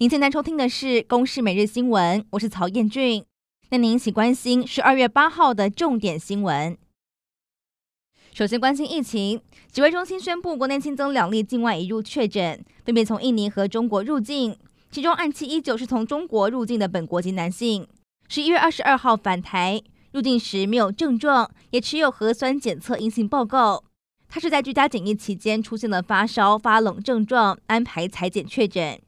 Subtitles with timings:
[0.00, 3.24] 您现在收听的是《公视每日新闻》，我是曹彦俊。
[3.70, 6.78] 那您一起关心十二月八号的重点新闻。
[8.32, 14.56] 首先关心疫情，指挥中心宣布，国内新增两例境外移入确诊，分别从印尼和中国入境。
[14.92, 17.84] 其中案七一九是从中国入境的本国籍男性，
[18.28, 23.82] 十一月二十二号返台，入境时没有症状，也持有核酸检测阴性报告。
[24.28, 29.00] 他是在居家检疫期间出现了发烧、发冷症状，安排采检确诊。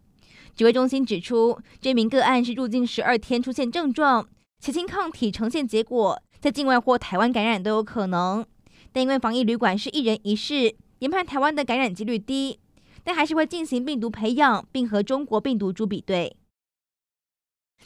[0.60, 4.28] 指挥中心指出，这名个案是入境十二天出现症状，
[4.60, 8.44] 且经抗体呈现结果，在境外或台湾感染都有可能。
[8.92, 12.60] 但因为防疫旅馆是一人一室，研判台湾的感染几率低，
[13.02, 16.36] 但还是会进行病毒培养，并和中国病毒株比对。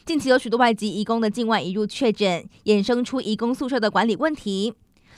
[0.05, 4.73] 近期有许多外籍移工的境外移入确诊，衍生出移工宿舍的管理问题。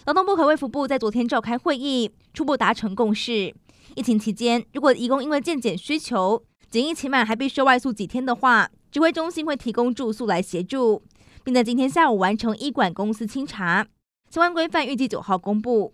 [0.05, 3.51] 劳动部和卫福部在昨天召开会议，初步达成共识。
[3.95, 11.01] 疫情期间，如果移工因为健检需求，检疫期满还必须外宿几天的话，指挥中心会提供住宿来协助，
[11.43, 13.87] 并在今天下午完成医管公司清查。
[14.29, 15.93] 相关规范预计九号公布。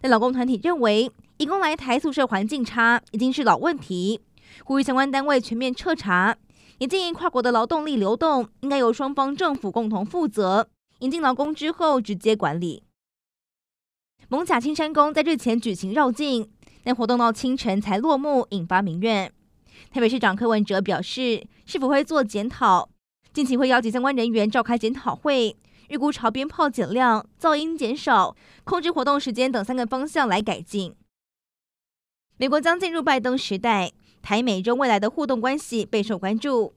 [0.00, 4.20] 但劳工团体认为，移工来台宿舍环境差已经是老问题，
[4.64, 6.36] 呼吁相关单位全面彻查，
[6.78, 12.82] 也建议跨国的劳动力流动应该由双方政府共同负责，引进劳工之后直接管理。
[14.28, 16.50] 蒙甲青山宫在日前举行绕境，
[16.82, 19.32] 但活动到清晨才落幕，引发民怨。
[19.88, 22.88] 台北市长柯文哲表示，是否会做检讨？
[23.32, 25.56] 近期会邀集相关人员召开检讨会，
[25.88, 30.94] 预估朝鞭炮减量、噪音减少、控制活动时间等三个方向来改进。
[32.36, 33.92] 美国将进入拜登时代，
[34.22, 36.74] 台美中未来的互动关系备受关注。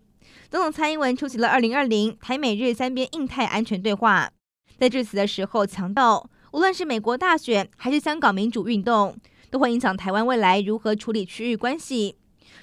[0.49, 4.31] 总统蔡英文出席了二零二零台美日三边印太安全对话，
[4.77, 9.17] 在致辞的时候强调，无论是美国大选还是香港民主运动，
[9.49, 12.17] 都会影响台湾未来如何处理区域关系。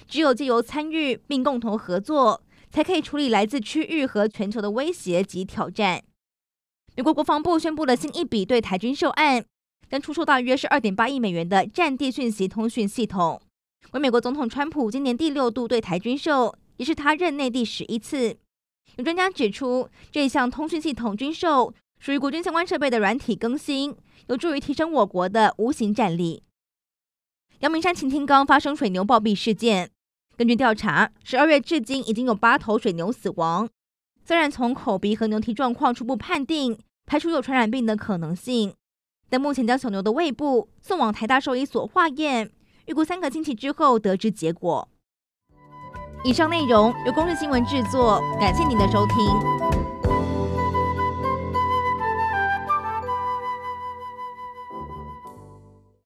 [0.07, 6.03] 只有借由参与并共同合作，才可以处理来自区域和全球的威胁及挑战。
[6.95, 9.45] 美国国防部宣布了新一笔对台军售案，
[9.89, 13.41] 将出售大约是二点八亿美元的战地讯息通讯系统，
[13.93, 18.37] 为美国总统川普今年第六度对台军售，也是他任内第十一次。
[18.97, 23.95] 有专家指出，这一项通讯系统军售属于国军相关设备的软体更新，
[24.27, 26.43] 有助于提升我国的无形战力。
[27.61, 29.91] 阳明山擎天岗发生水牛暴毙事件。
[30.35, 33.69] 根据调查，十二月至今已经有八头水牛死亡。
[34.25, 38.73] 虽然从口鼻和牛蹄状况初步判定排除有传染病的可能性，
[39.29, 42.49] 但目前将小牛的胃部送往台大兽医所化验，
[42.87, 44.89] 预估三个星期之后得知结果。
[46.23, 49.80] 以上内容由公视新闻制作，感谢您的收听。